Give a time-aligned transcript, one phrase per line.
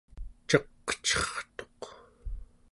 [0.49, 1.55] ceqcertuq